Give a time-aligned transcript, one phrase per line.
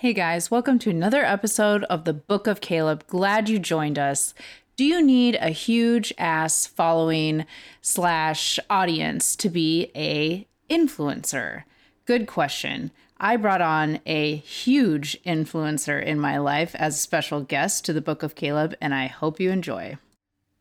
[0.00, 3.04] Hey guys, welcome to another episode of the Book of Caleb.
[3.08, 4.32] Glad you joined us.
[4.76, 7.44] Do you need a huge ass following
[7.82, 11.64] slash audience to be a influencer?
[12.04, 12.92] Good question.
[13.18, 18.00] I brought on a huge influencer in my life as a special guest to the
[18.00, 19.98] Book of Caleb, and I hope you enjoy.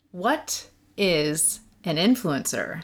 [0.10, 2.82] What is an influencer?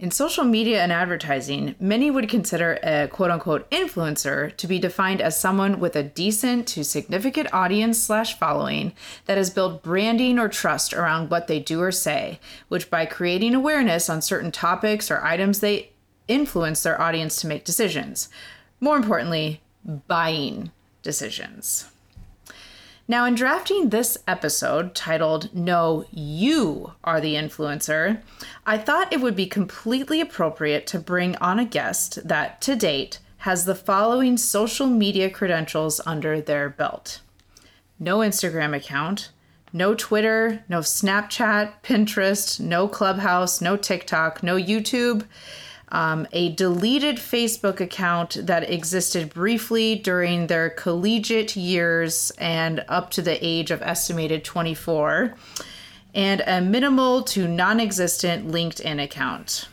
[0.00, 5.20] In social media and advertising, many would consider a quote unquote influencer to be defined
[5.20, 8.92] as someone with a decent to significant audience slash following
[9.24, 13.56] that has built branding or trust around what they do or say, which by creating
[13.56, 15.90] awareness on certain topics or items they
[16.28, 18.28] influence their audience to make decisions.
[18.80, 19.62] More importantly,
[20.06, 20.70] buying
[21.02, 21.86] decisions.
[23.10, 28.20] Now, in drafting this episode titled No, You Are the Influencer,
[28.66, 33.20] I thought it would be completely appropriate to bring on a guest that, to date,
[33.38, 37.22] has the following social media credentials under their belt.
[37.98, 39.30] No Instagram account,
[39.72, 45.24] no Twitter, no Snapchat, Pinterest, no Clubhouse, no TikTok, no YouTube
[45.90, 53.22] um, a deleted Facebook account that existed briefly during their collegiate years and up to
[53.22, 55.34] the age of estimated 24,
[56.14, 59.68] and a minimal to non existent LinkedIn account.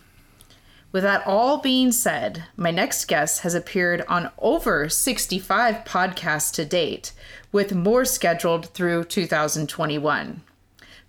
[0.91, 6.63] With that all being said, my next guest has appeared on over 65 podcasts to
[6.63, 7.11] date,
[7.51, 10.41] with more scheduled through 2021.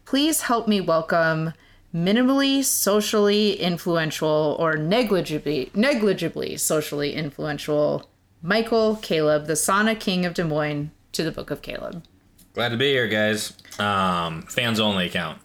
[0.05, 1.53] Please help me welcome
[1.97, 8.11] minimally socially influential or negligibly negligibly socially influential
[8.43, 12.05] Michael Caleb, the Sauna King of Des Moines, to the Book of Caleb.
[12.53, 13.55] Glad to be here, guys.
[13.79, 15.41] Um, fans only account.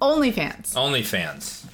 [0.00, 0.76] Only fans.
[0.76, 1.66] Only fans.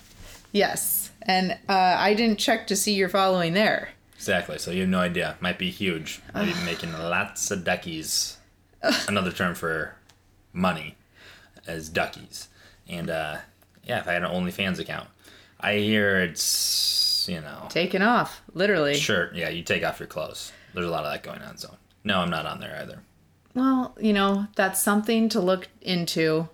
[0.53, 3.91] Yes, and uh, I didn't check to see your following there.
[4.15, 4.59] Exactly.
[4.59, 5.37] So you have no idea.
[5.41, 6.21] Might be huge.
[6.33, 8.39] Might be making lots of duckies.
[9.09, 9.97] Another term for
[10.53, 10.95] money
[11.67, 12.49] as duckies.
[12.89, 13.39] And uh,
[13.87, 15.09] yeah, if I had an OnlyFans account.
[15.61, 17.67] I hear it's, you know.
[17.71, 18.95] Taken off, literally.
[18.95, 20.53] Sure, yeah, you take off your clothes.
[20.75, 21.75] There's a lot of that going on, so.
[22.03, 23.01] No, I'm not on there either.
[23.55, 26.49] Well, you know, that's something to look into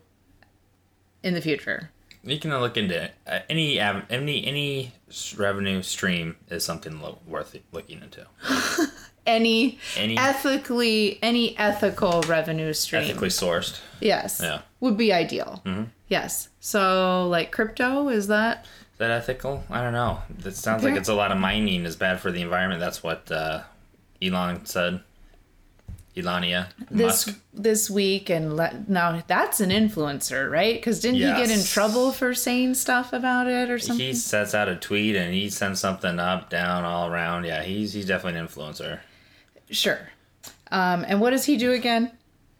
[1.22, 1.90] in the future.
[2.22, 3.12] You can look into it.
[3.26, 4.92] Uh, any any any
[5.36, 8.26] revenue stream is something lo- worth looking into.
[9.26, 15.84] any, any ethically any ethical revenue stream ethically sourced yes yeah would be ideal mm-hmm.
[16.10, 20.94] Yes so like crypto is that is that ethical i don't know it sounds like
[20.94, 23.62] it's a lot of mining is bad for the environment that's what uh,
[24.20, 25.00] elon said
[26.16, 27.40] Elania this Musk.
[27.54, 30.74] this week and le- now that's an influencer, right?
[30.74, 31.38] Because didn't yes.
[31.38, 34.06] he get in trouble for saying stuff about it or something?
[34.06, 37.44] He sets out a tweet and he sends something up, down, all around.
[37.44, 39.00] Yeah, he's he's definitely an influencer.
[39.70, 40.10] Sure.
[40.72, 42.10] Um, and what does he do again?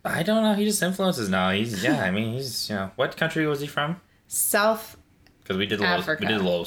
[0.04, 0.54] I don't know.
[0.54, 1.50] He just influences now.
[1.50, 2.02] He's yeah.
[2.02, 4.00] I mean, he's you know what country was he from?
[4.28, 4.96] South.
[5.42, 6.64] Because we did a little, we did a little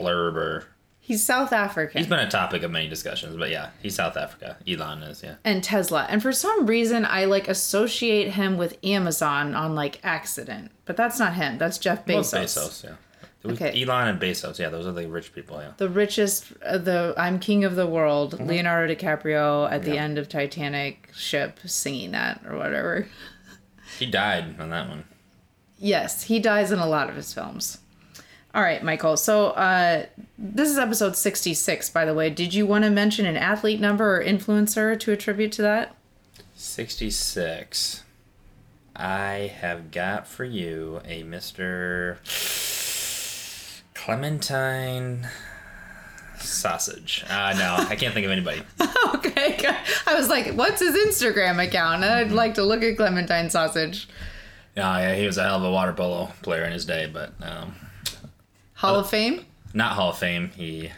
[0.00, 0.64] blurb or.
[0.98, 1.98] He's South African.
[2.00, 4.56] He's been a topic of many discussions, but yeah, he's South Africa.
[4.66, 5.36] Elon is yeah.
[5.44, 10.72] And Tesla, and for some reason, I like associate him with Amazon on like accident,
[10.84, 11.58] but that's not him.
[11.58, 12.32] That's Jeff Bezos.
[12.32, 12.94] Well, Bezos, yeah.
[13.52, 13.82] Okay.
[13.82, 15.72] Elon and Bezos, yeah, those are the rich people, yeah.
[15.76, 18.34] The richest, uh, the I'm king of the world.
[18.34, 18.46] Mm-hmm.
[18.46, 23.06] Leonardo DiCaprio at the end of Titanic ship singing that or whatever.
[23.98, 25.04] He died on that one.
[25.78, 27.78] Yes, he dies in a lot of his films.
[28.54, 29.18] All right, Michael.
[29.18, 30.06] So uh,
[30.38, 32.30] this is episode 66, by the way.
[32.30, 35.94] Did you want to mention an athlete number or influencer to attribute to that?
[36.54, 38.02] 66.
[38.94, 42.16] I have got for you a Mr.
[44.06, 45.26] Clementine
[46.38, 47.24] sausage.
[47.28, 48.62] Uh, no, I can't think of anybody.
[49.16, 49.58] okay,
[50.06, 52.04] I was like, what's his Instagram account?
[52.04, 54.08] I'd like to look at Clementine sausage.
[54.76, 57.32] Yeah, yeah, he was a hell of a water polo player in his day, but
[57.42, 57.74] um,
[58.74, 59.44] Hall uh, of Fame.
[59.74, 60.52] Not Hall of Fame.
[60.54, 60.92] He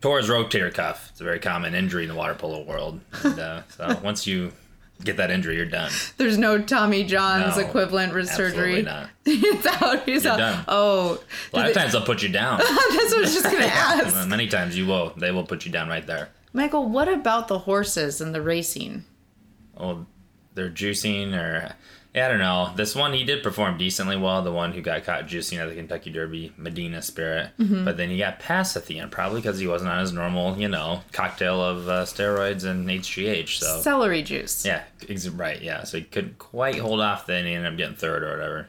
[0.00, 1.10] tore his rotator cuff.
[1.10, 3.00] It's a very common injury in the water polo world.
[3.22, 4.50] And, uh, so once you
[5.04, 5.90] get that injury, you're done.
[6.16, 8.82] There's no Tommy John's no, equivalent surgery.
[8.82, 9.10] Not.
[9.26, 10.04] it's out.
[10.04, 10.38] He's you're out.
[10.38, 10.64] Done.
[10.68, 12.58] Oh, a lot of times they'll put you down.
[12.58, 14.28] That's what I was just gonna ask.
[14.28, 15.12] Many times you will.
[15.16, 16.30] They will put you down right there.
[16.52, 19.04] Michael, what about the horses and the racing?
[19.76, 20.06] Oh,
[20.54, 21.74] they're juicing or
[22.14, 22.72] yeah, I don't know.
[22.76, 24.42] This one he did perform decently well.
[24.42, 27.84] The one who got caught juicing at the Kentucky Derby, Medina Spirit, Mm-hmm.
[27.84, 30.58] but then he got passed at the end, probably because he wasn't on his normal,
[30.58, 33.58] you know, cocktail of uh, steroids and HGH.
[33.58, 34.64] So Celery juice.
[34.66, 35.60] yeah, ex- right.
[35.62, 37.26] Yeah, so he couldn't quite hold off.
[37.26, 38.68] Then he ended up getting third or whatever.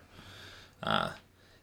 [0.83, 1.11] Uh,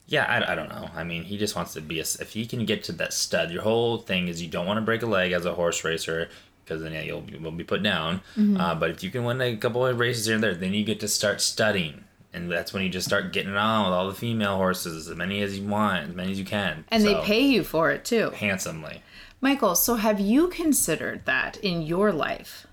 [0.07, 0.89] yeah, I, I don't know.
[0.95, 2.03] I mean, he just wants to be a.
[2.03, 4.83] If he can get to that stud, your whole thing is you don't want to
[4.83, 6.29] break a leg as a horse racer
[6.69, 8.20] because then yeah, you'll be, will be put down.
[8.37, 10.85] Uh, but if you can win a couple of races here and there, then you
[10.85, 12.05] get to start studying.
[12.35, 15.17] And that's when you just start getting it on with all the female horses, as
[15.17, 16.85] many as you want, as many as you can.
[16.91, 18.31] And So, they pay you for it too.
[18.31, 19.03] handsomely.
[19.41, 22.67] Michael, so have you considered that in your life?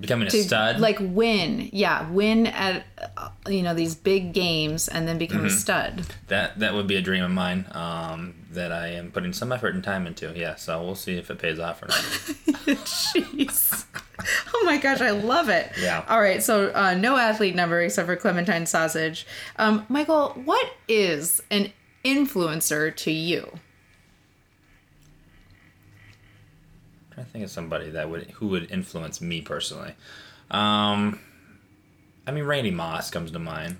[0.00, 0.78] Becoming a To stud.
[0.80, 2.84] like win, yeah, win at
[3.16, 5.46] uh, you know these big games and then become Mm-hmm.
[5.46, 6.02] a stud.
[6.28, 7.66] That that would be a dream of mine.
[7.72, 10.32] Um, that I am putting some effort and time into.
[10.36, 11.96] Yeah, so we'll see if it pays off or not.
[12.76, 13.84] Jeez.
[14.54, 15.70] Oh my gosh, I love it.
[15.80, 16.04] Yeah.
[16.08, 19.26] All right, so uh, no athlete number except for Clementine Sausage.
[19.56, 21.72] Um, Michael, what is an
[22.04, 23.58] influencer to you?
[27.18, 29.94] To think of somebody that would who would influence me personally.
[30.50, 31.20] Um,
[32.26, 33.76] I mean, Randy Moss comes to mind.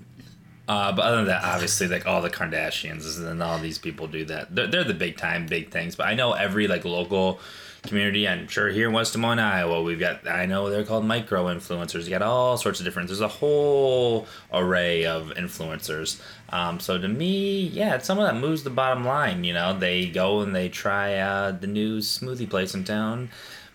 [0.69, 4.27] Uh, but other than that, obviously, like all the Kardashians and all these people do
[4.27, 4.55] that.
[4.55, 5.97] They're, they're the big time, big things.
[5.97, 7.41] But I know every like local
[7.83, 8.27] community.
[8.29, 10.27] I'm sure here in West Des Moines, Iowa, we've got.
[10.27, 12.05] I know they're called micro influencers.
[12.05, 13.09] You got all sorts of different.
[13.09, 16.21] There's a whole array of influencers.
[16.51, 19.45] Um, so to me, yeah, it's someone that moves the bottom line.
[19.45, 23.31] You know, they go and they try uh, the new smoothie place in town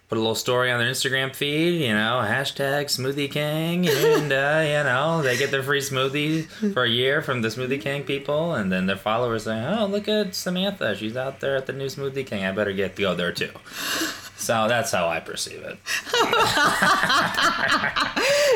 [0.10, 4.62] put a little story on their Instagram feed, you know, hashtag Smoothie King, and uh,
[4.64, 8.54] you know they get their free smoothie for a year from the Smoothie King people,
[8.54, 11.88] and then their followers say, "Oh, look at Samantha, she's out there at the new
[11.88, 12.46] Smoothie King.
[12.46, 13.52] I better get to go there too."
[14.36, 15.78] So that's how I perceive it.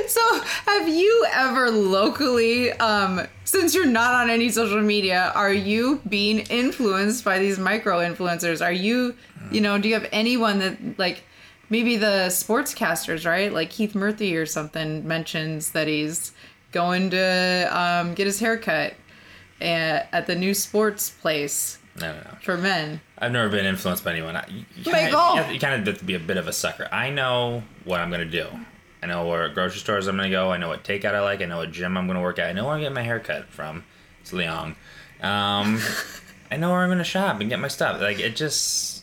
[0.07, 0.21] So,
[0.65, 6.39] have you ever locally, um, since you're not on any social media, are you being
[6.39, 8.65] influenced by these micro influencers?
[8.65, 9.15] Are you,
[9.51, 11.23] you know, do you have anyone that, like,
[11.69, 13.51] maybe the sportscasters, right?
[13.53, 16.31] Like Keith Murphy or something mentions that he's
[16.71, 18.93] going to um, get his haircut
[19.61, 22.37] at, at the new sports place No, no, no.
[22.41, 23.01] for men.
[23.17, 24.35] I've never been influenced by anyone.
[24.35, 25.19] I- You, Michael!
[25.19, 26.87] kind of, you kind of have to be a bit of a sucker.
[26.91, 28.47] I know what I'm gonna do.
[29.01, 30.51] I know where grocery stores I'm gonna go.
[30.51, 31.41] I know what takeout I like.
[31.41, 32.49] I know what gym I'm gonna work at.
[32.49, 33.83] I know where I'm getting my hair cut from.
[34.21, 34.75] It's Leong.
[35.21, 35.79] Um,
[36.51, 38.01] I know where I'm gonna shop and get my stuff.
[38.01, 38.96] Like it just,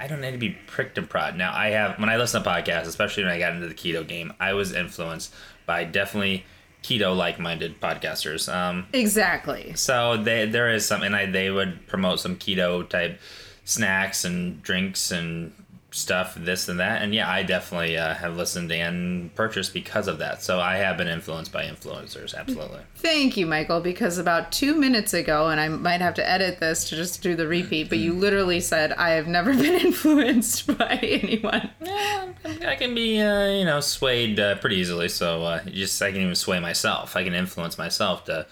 [0.00, 1.36] I- don't need to be pricked and prod.
[1.36, 4.06] Now I have when I listen to podcasts, especially when I got into the keto
[4.06, 5.34] game, I was influenced
[5.66, 6.44] by definitely
[6.82, 8.52] keto like-minded podcasters.
[8.52, 9.72] Um, Exactly.
[9.76, 13.20] so they, there is some, and I, they would promote some keto type
[13.64, 15.52] snacks and drinks and
[15.92, 17.02] stuff, this and that.
[17.02, 20.42] And yeah, I definitely uh, have listened and purchased because of that.
[20.42, 22.80] So I have been influenced by influencers, absolutely.
[22.96, 26.88] Thank you, Michael, because about two minutes ago, and I might have to edit this
[26.90, 30.98] to just do the repeat, but you literally said, I have never been influenced by
[31.02, 31.70] anyone.
[31.82, 32.32] Yeah,
[32.66, 35.08] I can be, uh, you know, swayed uh, pretty easily.
[35.08, 37.16] So uh, just I can even sway myself.
[37.16, 38.46] I can influence myself to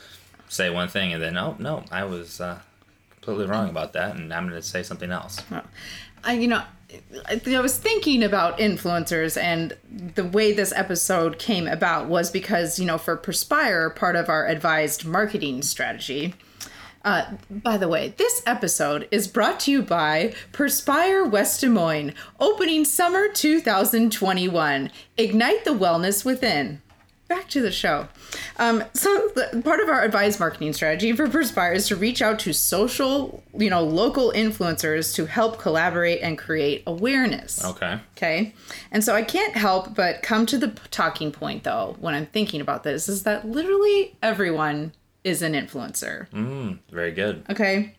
[0.48, 2.58] say one thing and then, oh no, I was uh,
[3.20, 5.42] completely wrong about that, and I'm going to say something else.
[6.24, 6.62] I, you know,
[7.26, 9.76] I, I was thinking about influencers, and
[10.14, 14.46] the way this episode came about was because, you know, for Perspire, part of our
[14.46, 16.34] advised marketing strategy.
[17.04, 22.12] Uh, by the way, this episode is brought to you by Perspire West Des Moines,
[22.40, 24.90] opening summer 2021.
[25.16, 26.82] Ignite the wellness within.
[27.28, 28.08] Back to the show.
[28.56, 32.38] Um, so the, part of our advised marketing strategy for Perspire is to reach out
[32.40, 37.62] to social, you know, local influencers to help collaborate and create awareness.
[37.62, 38.00] Okay.
[38.16, 38.54] Okay.
[38.90, 42.62] And so I can't help but come to the talking point though when I'm thinking
[42.62, 44.92] about this is that literally everyone
[45.22, 46.30] is an influencer.
[46.30, 47.44] Mm, very good.
[47.50, 47.94] Okay.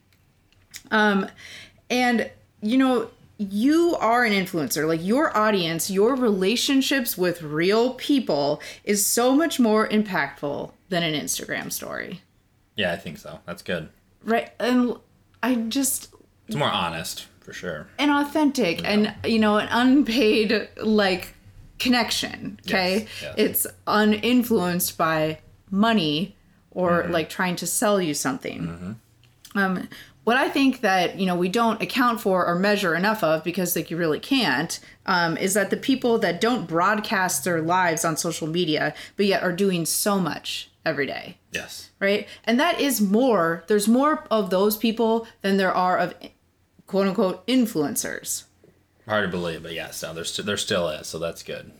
[0.89, 1.27] Um,
[1.89, 2.31] and
[2.61, 3.09] you know,
[3.41, 4.85] you are an influencer.
[4.87, 11.13] Like your audience, your relationships with real people is so much more impactful than an
[11.13, 12.21] Instagram story.
[12.75, 13.39] Yeah, I think so.
[13.45, 13.89] That's good.
[14.23, 14.51] Right.
[14.59, 14.95] And
[15.41, 16.13] I just
[16.47, 17.87] It's more honest, for sure.
[17.97, 21.33] and authentic and you know, an unpaid like
[21.79, 22.59] connection.
[22.67, 22.99] Okay.
[23.01, 23.33] Yes, yes.
[23.37, 25.39] It's uninfluenced by
[25.71, 26.35] money
[26.71, 28.99] or like trying to sell you something.
[29.55, 29.87] Um,
[30.29, 33.75] what I think that you know we don't account for or measure enough of because
[33.75, 38.15] like you really can't um, is that the people that don't broadcast their lives on
[38.15, 41.89] social media but yet are doing so much every day Yes.
[41.99, 46.13] right and that is more there's more of those people than there are of
[46.85, 48.43] quote unquote influencers
[49.07, 51.71] Hard to believe, but yes, no, there, st- there still is, so that's good.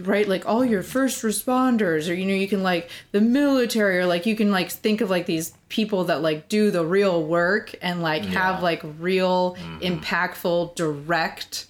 [0.00, 4.06] Right like all your first responders or you know you can like the military or
[4.06, 7.74] like you can like think of like these people that like do the real work
[7.80, 9.78] and like have like real mm-hmm.
[9.78, 11.66] impactful direct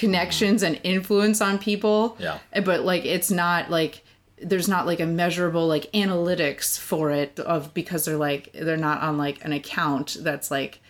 [0.00, 2.16] connections and influence on people.
[2.18, 2.38] Yeah.
[2.64, 4.02] But like it's not like
[4.42, 9.02] there's not like a measurable like analytics for it of because they're like they're not
[9.02, 10.80] on like an account that's like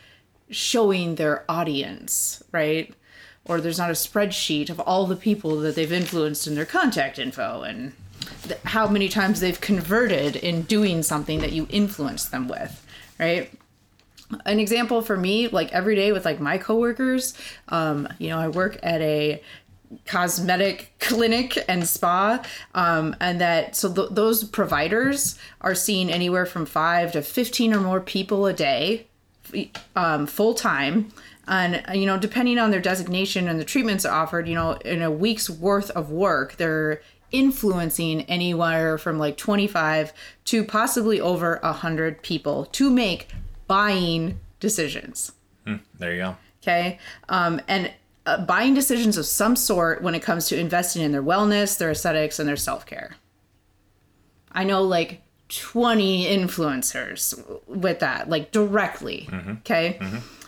[0.48, 2.94] showing their audience right
[3.46, 7.18] or there's not a spreadsheet of all the people that they've influenced in their contact
[7.18, 7.92] info and
[8.42, 12.86] th- how many times they've converted in doing something that you influenced them with
[13.18, 13.52] right?
[14.46, 17.34] An example for me like every day with like my coworkers
[17.68, 19.42] um you know i work at a
[20.06, 22.40] cosmetic clinic and spa
[22.74, 27.80] um, and that so th- those providers are seeing anywhere from 5 to 15 or
[27.80, 29.06] more people a day
[29.96, 31.10] um, full time
[31.50, 35.10] and you know depending on their designation and the treatments offered you know in a
[35.10, 37.02] week's worth of work they're
[37.32, 40.12] influencing anywhere from like 25
[40.44, 43.28] to possibly over 100 people to make
[43.66, 45.32] buying decisions.
[45.98, 46.36] There you go.
[46.62, 46.98] okay?
[47.28, 47.92] Um, and
[48.26, 51.90] uh, buying decisions of some sort when it comes to investing in their wellness their
[51.90, 53.16] aesthetics and their self-care.
[54.52, 59.28] I know like 20 influencers with that like directly.
[59.60, 59.98] Okay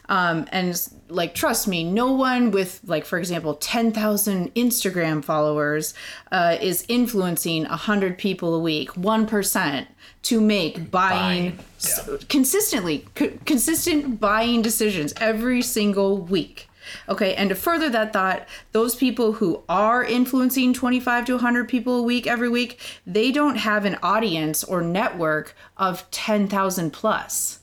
[0.09, 5.95] um, and like trust me no one with like for example 10000 instagram followers
[6.31, 9.87] uh, is influencing 100 people a week 1%
[10.23, 12.17] to make buying, Buying, yeah.
[12.29, 16.69] consistently co- consistent buying decisions every single week
[17.09, 21.97] okay and to further that thought those people who are influencing 25 to 100 people
[21.97, 27.61] a week every week they don't have an audience or network of 10,000 plus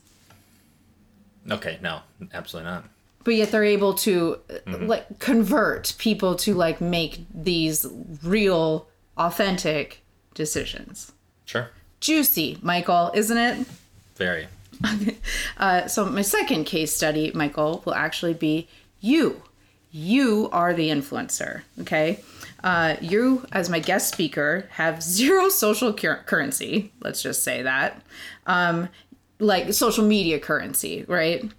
[1.52, 2.02] Okay, no,
[2.34, 2.86] absolutely not.
[3.24, 4.38] but yet they're able to
[4.68, 7.86] uh, like convert people to like make these
[8.24, 8.88] real
[9.18, 10.02] authentic
[10.34, 11.12] decisions
[11.46, 11.70] Sure.
[12.00, 13.68] juicy michael isn't it
[14.16, 14.48] Very.
[15.58, 18.70] Uh, so my second case study, Michael, will actually be
[19.02, 19.42] you.
[19.92, 21.64] You are the influencer.
[21.82, 22.22] Okay.
[22.64, 26.94] Uh, you, as my guest speaker, have zero social cur- currency.
[27.02, 28.02] Let's just say that.
[28.48, 28.88] Um,
[29.40, 31.50] like social media currency, right?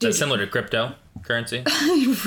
[0.00, 1.64] That's similar to cryptocurrency.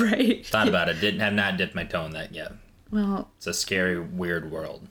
[0.00, 0.44] right.
[0.46, 1.00] Thought about it.
[1.00, 2.52] Didn't have not dipped my toe in that yet.
[2.90, 4.88] Well, It's a scary, weird world.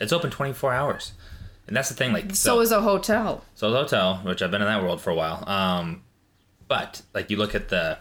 [0.00, 1.12] It's open 24 hours.
[1.66, 3.44] And that's the thing, like so is a hotel.
[3.54, 5.46] So is a hotel, which I've been in that world for a while.
[5.46, 6.02] Um,
[6.66, 7.98] but like you look at the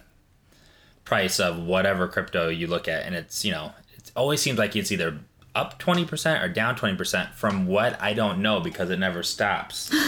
[1.04, 4.78] price of whatever crypto you look at, and it's you know it always seems like
[4.78, 5.20] it's either
[5.58, 9.24] up twenty percent or down twenty percent from what I don't know because it never
[9.24, 9.92] stops.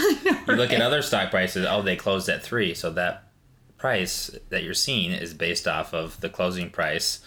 [0.46, 1.64] You look at other stock prices.
[1.68, 3.30] Oh, they closed at three, so that
[3.78, 7.20] price that you're seeing is based off of the closing price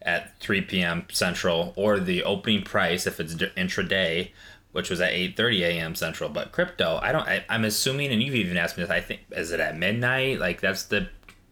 [0.00, 1.06] at 3 p.m.
[1.12, 4.30] Central or the opening price if it's intraday,
[4.72, 5.94] which was at 8:30 a.m.
[5.94, 6.30] Central.
[6.30, 7.26] But crypto, I don't.
[7.28, 8.90] I, I'm assuming, and you've even asked me this.
[8.90, 10.38] I think is it at midnight?
[10.38, 11.08] Like that's the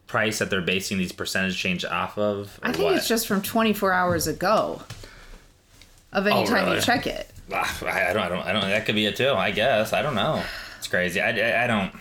[0.06, 2.58] price that they're basing these percentage change off of.
[2.62, 2.96] I think what?
[2.96, 4.82] it's just from 24 hours ago
[6.12, 7.30] of any Oh, time you check it.
[7.52, 8.22] I don't.
[8.22, 8.46] I don't.
[8.46, 8.62] I don't.
[8.62, 9.30] That could be it too.
[9.32, 9.92] I guess.
[9.92, 10.42] I don't know.
[10.78, 11.20] It's crazy.
[11.20, 11.92] I, I, I don't.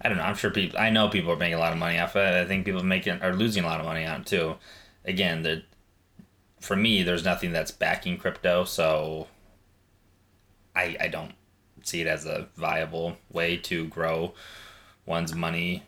[0.00, 0.24] I don't know.
[0.24, 0.78] I'm sure people.
[0.78, 2.34] I know people are making a lot of money off it.
[2.34, 4.56] I think people are making are losing a lot of money on it too.
[5.04, 5.62] Again, the
[6.60, 9.28] for me, there's nothing that's backing crypto, so
[10.76, 11.32] I I don't
[11.82, 14.34] see it as a viable way to grow
[15.06, 15.82] one's money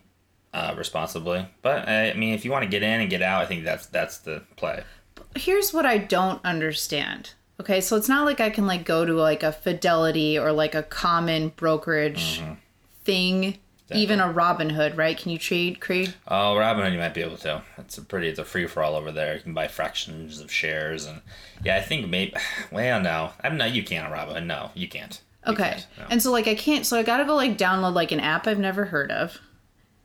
[0.53, 1.47] uh, responsibly.
[1.61, 3.85] But I mean, if you want to get in and get out, I think that's
[3.87, 4.83] that's the play.
[5.35, 7.33] Here's what I don't understand.
[7.59, 10.75] Okay, so it's not like I can like go to like a Fidelity or like
[10.75, 12.53] a common brokerage mm-hmm.
[13.03, 13.57] thing,
[13.93, 15.17] even a Robinhood, right?
[15.17, 16.13] Can you trade trade?
[16.27, 17.63] Oh, Robinhood, you might be able to.
[17.77, 19.35] It's a pretty, it's a free for all over there.
[19.35, 21.21] You can buy fractions of shares, and
[21.63, 22.33] yeah, I think maybe.
[22.71, 23.73] Well, no, I'm not.
[23.73, 24.45] You can't on Robinhood.
[24.45, 25.21] No, you can't.
[25.45, 26.05] You Okay, can't, no.
[26.09, 26.85] and so like I can't.
[26.85, 29.39] So I gotta go like download like an app I've never heard of,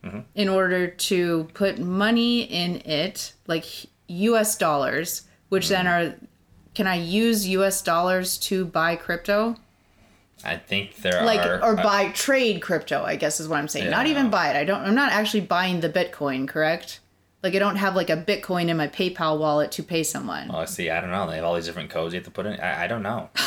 [0.04, 0.20] mm-hmm.
[0.36, 3.64] in order to put money in it, like
[4.10, 4.56] U.S.
[4.56, 6.14] dollars, which then are.
[6.74, 7.82] Can I use U.S.
[7.82, 9.56] dollars to buy crypto?
[10.44, 11.62] I think there like are.
[11.62, 14.56] or uh, buy trade crypto i guess is what i'm saying not even buy it
[14.56, 17.00] i don't i'm not actually buying the bitcoin correct
[17.42, 20.58] like i don't have like a bitcoin in my paypal wallet to pay someone oh,
[20.60, 21.28] I see, I don't know.
[21.28, 22.58] They have all these different codes you have to put in.
[22.60, 23.28] I, I don't know.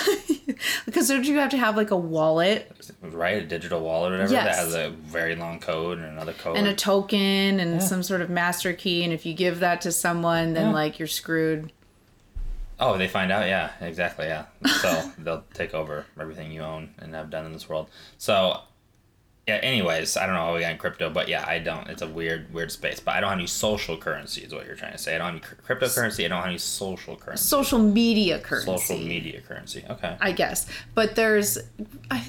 [0.86, 2.72] because don't you have to have like a wallet
[3.02, 4.46] right, a digital wallet or whatever Yes.
[4.58, 6.58] that has a very long code and another code.
[6.58, 9.92] and a token and some sort of master key and if you give that to
[9.92, 10.74] someone then Yeah.
[10.74, 11.72] like you're screwed
[12.80, 14.46] Oh, they find out, yeah, exactly, yeah.
[14.82, 17.88] So they'll take over everything you own and have done in this world.
[18.18, 18.60] So
[19.48, 19.56] yeah.
[19.56, 21.90] Anyways, I don't know how we got in crypto, but yeah, I don't.
[21.90, 23.00] It's a weird, weird space.
[23.00, 24.42] But I don't have any social currency.
[24.42, 25.16] Is what you're trying to say.
[25.16, 26.26] I don't have any cr- cryptocurrency.
[26.26, 27.44] I don't have any social currency.
[27.44, 28.66] Social media currency.
[28.66, 29.84] Social media currency.
[29.90, 30.16] Okay.
[30.22, 30.66] I guess.
[30.94, 31.58] But there's
[32.10, 32.26] I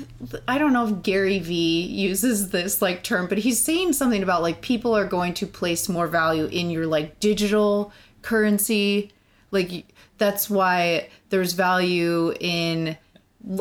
[0.49, 4.43] I don't know if Gary Vee uses this like term, but he's saying something about
[4.43, 7.93] like people are going to place more value in your like digital
[8.23, 9.13] currency.
[9.53, 9.87] Like
[10.19, 12.97] that's why there's value in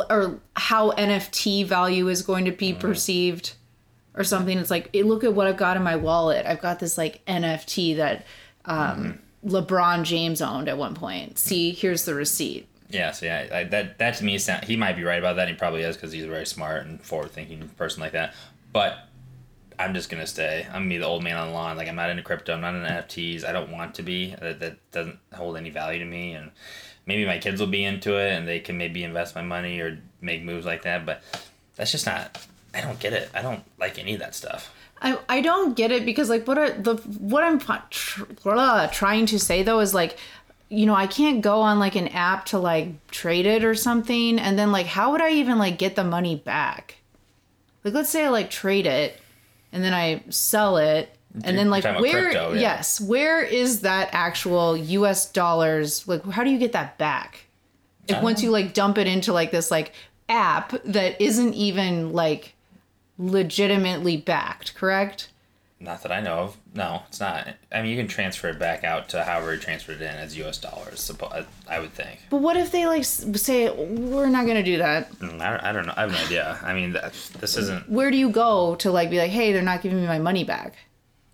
[0.09, 3.53] or how NFT value is going to be perceived
[4.15, 4.57] or something.
[4.57, 6.45] It's like, hey, look at what I've got in my wallet.
[6.45, 8.25] I've got this like NFT that
[8.65, 11.37] um, LeBron James owned at one point.
[11.37, 12.67] See, here's the receipt.
[12.89, 15.47] Yeah, so yeah, I, that that to me sound he might be right about that.
[15.47, 18.35] He probably is because he's a very smart and forward thinking person like that.
[18.71, 19.09] But
[19.79, 20.65] I'm just gonna stay.
[20.67, 21.75] I'm gonna be the old man on the lawn.
[21.75, 22.53] Like I'm not into crypto.
[22.53, 23.45] I'm not into NFTs.
[23.45, 24.35] I don't want to be.
[24.39, 26.33] That, that doesn't hold any value to me.
[26.33, 26.51] And
[27.05, 29.99] maybe my kids will be into it and they can maybe invest my money or
[30.21, 31.05] make moves like that.
[31.05, 31.21] But
[31.75, 32.45] that's just not.
[32.73, 33.29] I don't get it.
[33.33, 34.73] I don't like any of that stuff.
[35.01, 39.25] I, I don't get it because like what are the what I'm blah, uh, trying
[39.27, 40.17] to say though is like
[40.69, 44.39] you know I can't go on like an app to like trade it or something
[44.39, 46.97] and then like how would I even like get the money back
[47.83, 49.19] like let's say I like trade it
[49.73, 52.61] and then I sell it and then like where crypto, yeah.
[52.61, 57.45] yes where is that actual US dollars like how do you get that back
[58.07, 59.93] if once you like dump it into like this like
[60.29, 62.53] app that isn't even like
[63.17, 65.29] legitimately backed correct
[65.79, 66.57] Not that I know of.
[66.75, 67.47] No, it's not.
[67.71, 70.35] I mean, you can transfer it back out to however you transferred it in as
[70.37, 70.57] U.S.
[70.57, 71.11] dollars.
[71.69, 72.21] I- would think.
[72.29, 75.11] But what if they like say we're not gonna do that?
[75.19, 75.93] Mm, I don't know.
[75.97, 76.57] I have no idea.
[76.63, 77.89] I mean, this isn't.
[77.89, 80.43] Where do you go to like be like, hey, they're not giving me my money
[80.45, 80.73] back?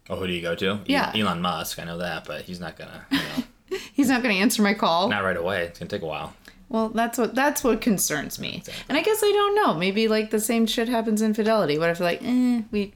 [0.10, 0.80] Oh, who do you go to?
[0.86, 1.12] Yeah.
[1.16, 1.80] Elon Musk.
[1.80, 3.06] I know that, but he's not gonna.
[3.12, 3.44] You know,
[3.94, 5.10] He's not gonna answer my call.
[5.10, 5.66] not right away.
[5.66, 6.34] It's gonna take a while.
[6.70, 8.64] Well, that's what that's what concerns me.
[8.88, 9.74] And I guess I don't know.
[9.74, 11.78] Maybe like the same shit happens in Fidelity.
[11.78, 12.94] What if like, eh, we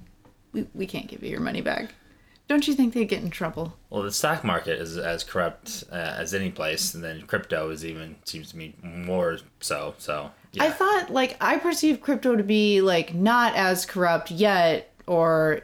[0.54, 1.94] we, we can't give you your money back?
[2.48, 3.74] Don't you think they'd get in trouble?
[3.90, 7.86] Well, the stock market is as corrupt uh, as any place, and then crypto is
[7.86, 9.96] even seems to me more so.
[9.98, 10.66] So yeah.
[10.66, 15.62] I thought like I perceive crypto to be like not as corrupt yet, or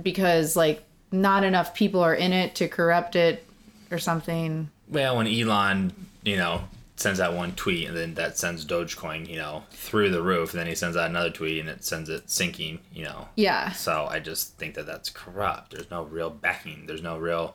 [0.00, 3.46] because like not enough people are in it to corrupt it
[3.90, 4.70] or something.
[4.88, 5.92] Well, when Elon,
[6.22, 6.64] you know,
[6.96, 10.60] sends out one tweet and then that sends Dogecoin, you know, through the roof, and
[10.60, 13.28] then he sends out another tweet and it sends it sinking, you know.
[13.36, 13.72] Yeah.
[13.72, 15.72] So I just think that that's corrupt.
[15.72, 16.84] There's no real backing.
[16.86, 17.54] There's no real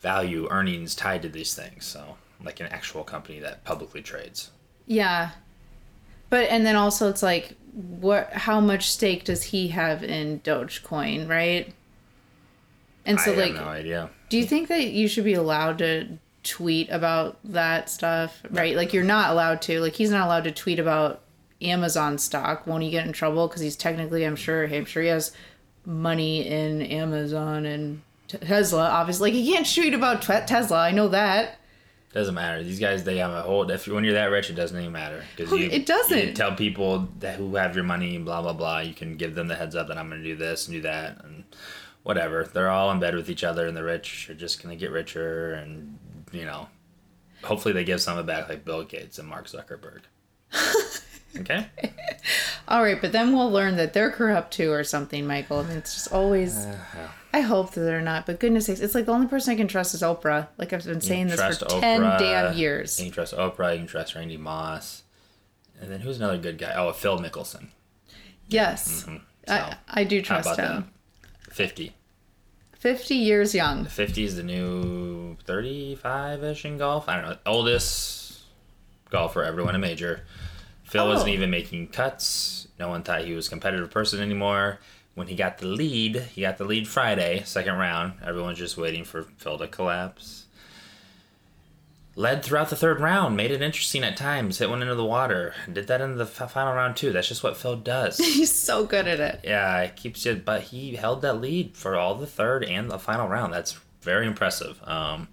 [0.00, 1.84] value earnings tied to these things.
[1.84, 4.50] So like an actual company that publicly trades.
[4.86, 5.30] Yeah.
[6.30, 11.28] But and then also it's like what how much stake does he have in Dogecoin,
[11.28, 11.72] right?
[13.08, 14.10] And so I like have no idea.
[14.28, 18.42] do you think that you should be allowed to tweet about that stuff?
[18.50, 18.76] Right?
[18.76, 19.80] Like you're not allowed to.
[19.80, 21.22] Like he's not allowed to tweet about
[21.62, 22.66] Amazon stock.
[22.66, 25.32] Won't he get in trouble cuz he's technically I'm sure I'm sure he has
[25.86, 28.88] money in Amazon and Tesla.
[28.90, 30.78] Obviously, like he can't tweet about Te- Tesla.
[30.78, 31.58] I know that.
[32.12, 32.62] Doesn't matter.
[32.62, 33.70] These guys, they have a whole.
[33.70, 35.70] If when you're that rich, it doesn't even matter because oh, you.
[35.70, 36.18] It doesn't.
[36.18, 38.80] You tell people that who have your money, blah blah blah.
[38.80, 40.82] You can give them the heads up that I'm going to do this and do
[40.82, 41.44] that and
[42.08, 42.42] whatever.
[42.42, 44.90] They're all in bed with each other, and the rich are just going to get
[44.90, 45.98] richer, and
[46.32, 46.66] you know,
[47.44, 50.00] hopefully they give some of it back, like Bill Gates and Mark Zuckerberg.
[51.40, 51.66] okay.
[52.66, 55.58] All right, but then we'll learn that they're corrupt too, or something, Michael.
[55.58, 56.56] I mean, it's just always.
[56.56, 56.78] Uh,
[57.34, 59.68] I hope that they're not, but goodness sakes, it's like the only person I can
[59.68, 60.48] trust is Oprah.
[60.56, 62.98] Like I've been saying this for ten damn years.
[62.98, 63.72] You can trust Oprah.
[63.72, 65.02] You can trust Randy Moss.
[65.78, 66.72] And then who's another good guy?
[66.74, 67.68] Oh, Phil Mickelson.
[68.48, 69.16] Yes, mm-hmm.
[69.46, 70.86] So, I I do trust him.
[71.46, 71.54] that?
[71.54, 71.94] Fifty.
[72.78, 73.86] Fifty years young.
[73.86, 77.08] 50 is the new 35 ish in golf.
[77.08, 77.36] I don't know.
[77.44, 78.38] Oldest
[79.10, 80.20] golfer ever to win a major.
[80.84, 81.08] Phil Oh.
[81.08, 82.68] wasn't even making cuts.
[82.78, 84.78] No one thought he was a competitive person anymore.
[85.14, 88.12] When he got the lead, he got the lead Friday, second round.
[88.24, 90.37] Everyone's just waiting for Phil to collapse.
[92.18, 95.54] Led throughout the third round, made it interesting at times, hit one into the water.
[95.72, 97.12] Did that in the f- final round too.
[97.12, 98.18] That's just what Phil does.
[98.18, 99.42] He's so good at it.
[99.44, 102.98] Yeah, it keeps you, but he held that lead for all the third and the
[102.98, 103.52] final round.
[103.52, 104.80] That's very impressive.
[104.82, 105.28] Um,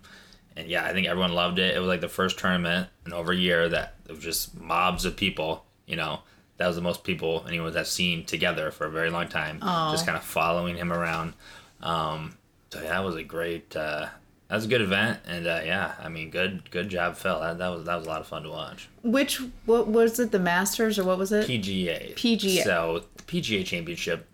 [0.55, 1.75] and yeah, I think everyone loved it.
[1.75, 5.05] It was like the first tournament in over a year that it was just mobs
[5.05, 5.65] of people.
[5.87, 6.19] You know,
[6.57, 9.59] that was the most people anyone has seen together for a very long time.
[9.91, 11.33] Just kind of following him around.
[11.81, 12.37] Um,
[12.69, 13.75] so yeah, that was a great.
[13.75, 14.05] Uh,
[14.47, 17.39] that was a good event, and uh, yeah, I mean, good good job, Phil.
[17.39, 18.89] That, that was that was a lot of fun to watch.
[19.01, 20.31] Which what was it?
[20.31, 21.47] The Masters or what was it?
[21.47, 22.13] PGA.
[22.13, 22.63] PGA.
[22.63, 24.27] So the PGA Championship.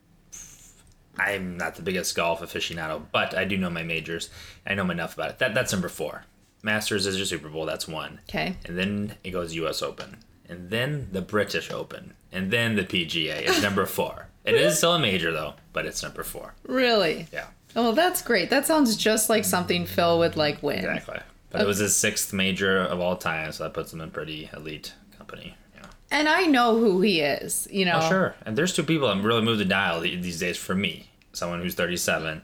[1.18, 4.30] I'm not the biggest golf aficionado, but I do know my majors.
[4.66, 5.40] I know enough about it.
[5.40, 6.26] That that's number four.
[6.64, 7.66] Masters is your Super Bowl.
[7.66, 8.20] That's one.
[8.30, 8.58] Okay.
[8.66, 9.82] And then it goes U.S.
[9.82, 14.28] Open, and then the British Open, and then the PGA is number four.
[14.46, 16.54] It is still a major though, but it's number four.
[16.66, 17.28] Really?
[17.32, 18.50] Yeah, Oh, that's great.
[18.50, 20.80] That sounds just like something Phil would like win.
[20.80, 21.20] exactly.
[21.52, 24.50] But it was his sixth major of all time, so that puts him in pretty
[24.56, 25.56] elite company.
[25.76, 25.86] Yeah.
[26.10, 28.00] And I know who he is, you know.
[28.02, 28.36] Oh, sure.
[28.46, 31.10] And there's two people that really move the dial these days for me.
[31.34, 32.42] Someone who's 37.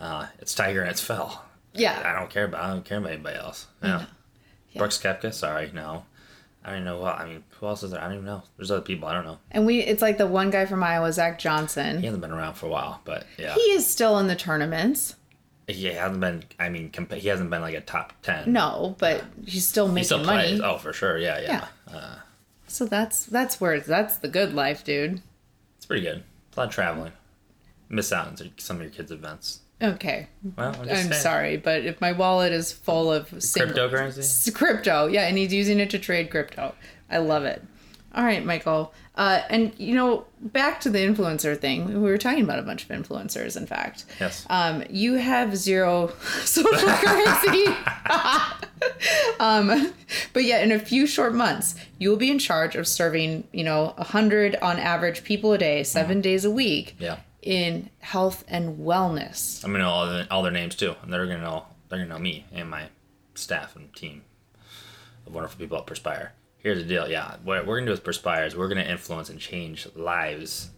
[0.00, 1.38] Uh, it's Tiger and it's Phil.
[1.74, 2.02] Yeah.
[2.04, 2.62] I don't care about.
[2.64, 3.66] I don't care about anybody else.
[3.82, 4.06] Yeah.
[4.74, 5.32] Brooks Koepka.
[5.34, 6.04] Sorry, no.
[6.66, 6.98] I don't even know.
[6.98, 8.00] What, I mean, who else is there?
[8.00, 8.42] I don't even know.
[8.56, 9.06] There's other people.
[9.08, 9.38] I don't know.
[9.52, 12.00] And we it's like the one guy from Iowa, Zach Johnson.
[12.00, 15.14] He hasn't been around for a while, but yeah, He is still in the tournaments.
[15.68, 16.42] he hasn't been.
[16.58, 18.52] I mean, compa- he hasn't been like a top ten.
[18.52, 20.48] No, but he's still making he still money.
[20.48, 20.60] plays.
[20.60, 21.18] Oh, for sure.
[21.18, 21.66] Yeah, yeah.
[21.88, 22.16] Uh,
[22.66, 25.22] so that's that's where that's the good life, dude.
[25.76, 26.24] It's pretty good.
[26.56, 27.12] A lot of traveling.
[27.88, 29.60] Miss out on some of your kids' events.
[29.82, 30.28] Okay.
[30.56, 34.54] Well, I'm, I'm sorry, but if my wallet is full of Cryptocurrency.
[34.54, 36.74] Crypto, yeah, and he's using it to trade crypto.
[37.10, 37.62] I love it.
[38.14, 38.94] All right, Michael.
[39.14, 41.86] Uh, and you know, back to the influencer thing.
[42.02, 44.06] We were talking about a bunch of influencers, in fact.
[44.18, 44.46] Yes.
[44.48, 46.08] Um, you have zero
[46.44, 47.66] social currency.
[49.40, 49.92] um,
[50.32, 53.64] but yet, in a few short months, you will be in charge of serving, you
[53.64, 57.18] know, a hundred on average people a day, 7 days a week, Yeah.
[57.46, 59.64] In health and wellness.
[59.64, 62.10] I'm gonna know all, the, all their names too, and they're gonna know they're gonna
[62.10, 62.88] know me and my
[63.36, 64.22] staff and team
[65.26, 66.32] of wonderful people at Perspire.
[66.58, 67.36] Here's the deal, yeah.
[67.44, 70.70] What we're gonna do with Perspire is we're gonna influence and change lives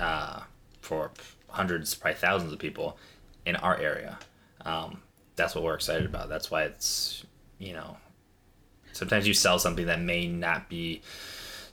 [0.00, 0.40] uh,
[0.80, 1.10] for
[1.48, 2.96] hundreds, probably thousands of people
[3.44, 4.18] in our area.
[4.64, 5.02] Um,
[5.36, 6.30] that's what we're excited about.
[6.30, 7.26] That's why it's
[7.58, 7.98] you know
[8.92, 11.02] sometimes you sell something that may not be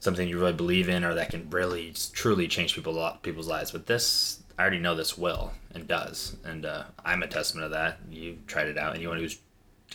[0.02, 3.72] something you really believe in or that can really truly change people people's lives.
[3.72, 7.72] But this, I already know this will and does, and uh, I'm a testament of
[7.72, 7.98] that.
[8.12, 8.94] You tried it out.
[8.94, 9.40] Anyone who's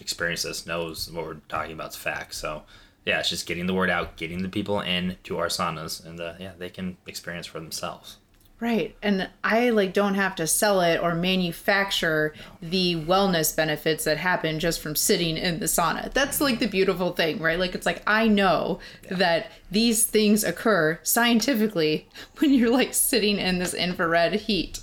[0.01, 2.39] experienced this knows what we're talking about is facts.
[2.39, 2.65] So
[3.05, 6.21] yeah, it's just getting the word out, getting the people in to our saunas, and
[6.21, 8.17] uh, yeah, they can experience for themselves.
[8.59, 8.97] Right.
[9.03, 14.59] And I like don't have to sell it or manufacture the wellness benefits that happen
[14.59, 16.11] just from sitting in the sauna.
[16.13, 17.59] That's like the beautiful thing, right?
[17.59, 23.59] Like it's like I know that these things occur scientifically when you're like sitting in
[23.59, 24.81] this infrared heat.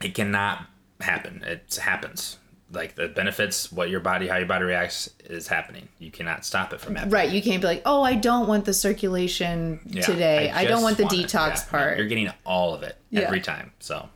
[0.00, 0.66] It cannot
[1.00, 1.42] happen.
[1.44, 2.36] It happens.
[2.70, 5.88] Like the benefits, what your body, how your body reacts, is happening.
[5.98, 7.14] You cannot stop it from happening.
[7.14, 7.30] Right.
[7.30, 10.50] You can't be like, "Oh, I don't want the circulation Yeah, today.
[10.50, 11.10] I, don't want the it.
[11.10, 11.96] detox Yeah, part.
[11.98, 13.22] You're getting all of it Yeah.
[13.22, 13.72] every time.
[13.80, 14.10] So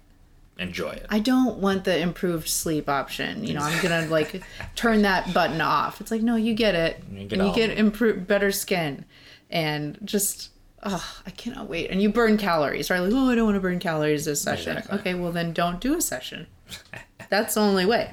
[0.58, 1.06] enjoy it.
[1.08, 3.42] I don't want the improved sleep option.
[3.42, 4.42] You know, I'm gonna like
[4.76, 6.00] turn that button off.
[6.02, 7.02] It's like, no, you get it.
[7.10, 9.06] You get and you get improved, better skin,
[9.50, 10.50] and just,
[10.82, 11.90] oh, I cannot wait.
[11.90, 13.00] And you burn calories, right?
[13.00, 14.76] Like, oh, I don't want to burn calories this session.
[14.76, 14.98] Exactly.
[14.98, 16.48] Okay, well then don't do a session.
[17.30, 18.12] That's the only way.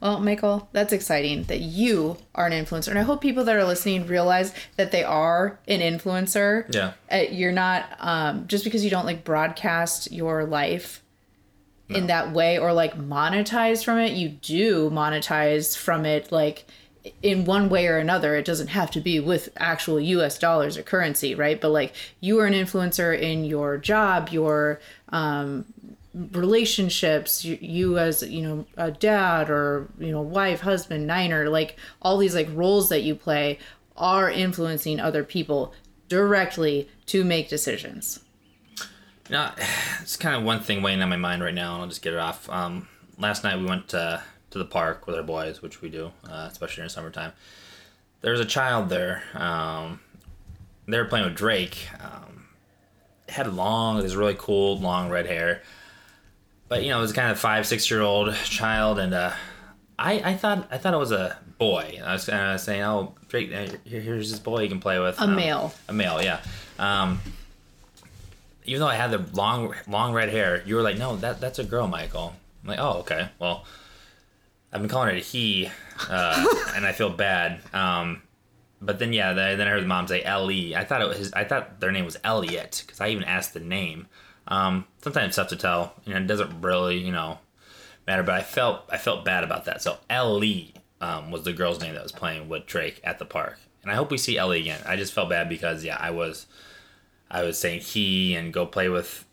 [0.00, 3.64] Well, Michael, that's exciting that you are an influencer, and I hope people that are
[3.64, 6.72] listening realize that they are an influencer.
[6.74, 6.92] Yeah.
[7.12, 11.02] Uh, you're not um, just because you don't like broadcast your life
[11.90, 14.12] in that way or like monetize from it.
[14.12, 16.64] You do monetize from it, like
[17.22, 18.36] in one way or another.
[18.36, 20.38] It doesn't have to be with actual U.S.
[20.38, 21.60] dollars or currency, right?
[21.60, 25.66] But like you are an influencer in your job, your um,
[26.32, 31.76] relationships you, you as you know a dad or you know wife husband niner like
[32.02, 33.58] all these like roles that you play
[33.96, 35.72] are influencing other people
[36.08, 38.20] directly to make decisions
[39.30, 39.50] know,
[40.02, 42.12] it's kind of one thing weighing on my mind right now, and I'll just get
[42.12, 42.48] it off.
[42.50, 46.12] Um, last night we went to, to the park with our boys, which we do,
[46.28, 47.32] uh, especially during summertime.
[48.20, 49.22] There was a child there.
[49.34, 50.00] Um,
[50.86, 51.88] they were playing with Drake.
[52.00, 52.48] Um,
[53.28, 55.62] had long, this really cool, long red hair.
[56.70, 59.32] But you know, it was kind of five, six year old child, and uh,
[59.98, 62.00] I, I thought I thought it was a boy.
[62.02, 65.00] I was kind of saying, "Oh, Drake, uh, here, here's this boy you can play
[65.00, 65.74] with." A male.
[65.88, 66.40] A male, yeah.
[66.78, 67.20] Um,
[68.64, 71.58] even though I had the long, long red hair, you were like, "No, that that's
[71.58, 73.30] a girl, Michael." I'm like, "Oh, okay.
[73.40, 73.64] Well,
[74.72, 75.68] I've been calling it a he,
[76.08, 78.22] uh, and I feel bad." Um,
[78.80, 80.76] but then, yeah, then I heard the mom say Ellie.
[80.76, 83.60] I thought it was I thought their name was Elliot because I even asked the
[83.60, 84.06] name.
[84.50, 85.94] Um, sometimes it's tough to tell.
[86.04, 87.38] You know, it doesn't really, you know,
[88.06, 88.22] matter.
[88.22, 89.82] But I felt I felt bad about that.
[89.82, 93.58] So Ellie um, was the girl's name that was playing with Drake at the park,
[93.82, 94.80] and I hope we see Ellie again.
[94.86, 96.46] I just felt bad because yeah, I was
[97.30, 99.24] I was saying he and go play with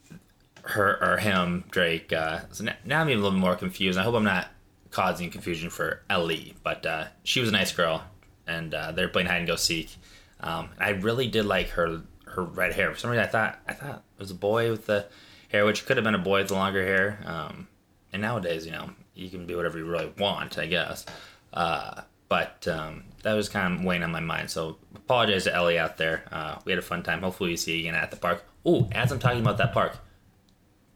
[0.64, 2.14] her or him Drake.
[2.14, 3.98] Uh, so now, now I'm even a little more confused.
[3.98, 4.50] I hope I'm not
[4.92, 8.04] causing confusion for Ellie, but uh, she was a nice girl,
[8.46, 9.96] and uh, they're playing hide and go seek.
[10.40, 12.02] Um, I really did like her
[12.38, 12.94] her red hair.
[12.94, 15.08] For some reason, I thought I thought it was a boy with the
[15.50, 17.20] hair, which could have been a boy with the longer hair.
[17.26, 17.68] Um,
[18.14, 21.06] and nowadays, you know, you can be whatever you really want, I guess.
[21.52, 24.52] Uh, but um, that was kind of weighing on my mind.
[24.52, 26.24] So apologize to Ellie out there.
[26.32, 27.22] Uh, we had a fun time.
[27.22, 28.46] Hopefully, we see you again at the park.
[28.66, 29.98] Oh, as I'm talking about that park,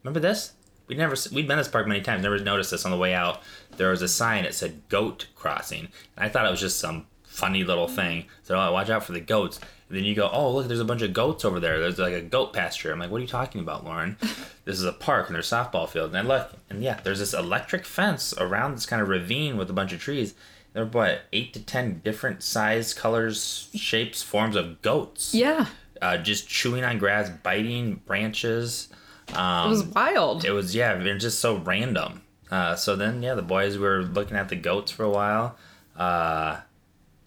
[0.03, 0.53] remember this?
[0.87, 2.21] We never we'd been to this park many times.
[2.21, 3.41] Never noticed this on the way out.
[3.77, 7.07] There was a sign that said goat crossing, and I thought it was just some
[7.23, 8.25] funny little thing.
[8.43, 9.59] So oh, watch out for the goats.
[9.91, 11.81] And then you go, oh look, there's a bunch of goats over there.
[11.81, 12.93] There's like a goat pasture.
[12.93, 14.15] I'm like, what are you talking about, Lauren?
[14.63, 16.15] this is a park and there's softball field.
[16.15, 19.69] And I look, and yeah, there's this electric fence around this kind of ravine with
[19.69, 20.33] a bunch of trees.
[20.71, 25.33] There are what eight to ten different size, colors, shapes, forms of goats.
[25.33, 25.65] Yeah.
[26.01, 28.87] Uh, just chewing on grass, biting branches.
[29.33, 30.45] Um, It was wild.
[30.45, 32.21] it was yeah, they're just so random.
[32.49, 35.57] Uh, so then yeah, the boys were looking at the goats for a while.
[35.97, 36.61] Uh,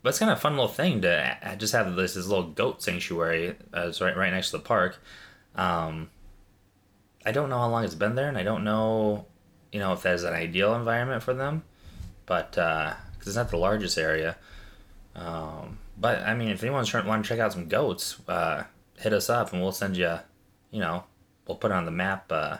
[0.04, 2.82] but it's kind of a fun little thing to just have this, this little goat
[2.82, 3.56] sanctuary.
[3.74, 5.02] Uh, it's right right next to the park.
[5.56, 6.10] Um,
[7.24, 9.24] I don't know how long it's been there, and I don't know,
[9.72, 11.62] you know, if that's an ideal environment for them.
[12.26, 14.36] But because it's not the largest area.
[15.16, 18.64] Um, but I mean, if anyone's trying want to check out some goats, uh,
[18.98, 20.18] hit us up and we'll send you.
[20.70, 21.04] You know,
[21.48, 22.30] we'll put it on the map.
[22.30, 22.58] Uh,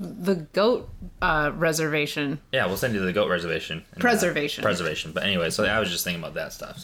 [0.00, 0.88] the goat
[1.20, 2.40] uh, reservation.
[2.52, 3.84] Yeah, we'll send you the goat reservation.
[3.92, 4.62] and, uh, Preservation.
[4.62, 5.12] preservation.
[5.12, 6.82] But anyway, so I was just thinking about that stuff.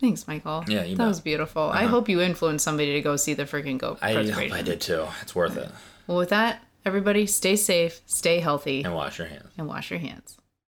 [0.00, 0.64] Thanks, Michael.
[0.66, 1.08] Yeah, you that bet.
[1.08, 1.62] was beautiful.
[1.62, 4.80] I hope you influenced somebody to go see the freaking goat I hope I did
[4.80, 5.06] too.
[5.22, 5.70] It's worth it.
[6.06, 9.50] Well, with that, everybody, stay safe, stay healthy, And wash your hands.
[9.58, 10.36] and wash your hands.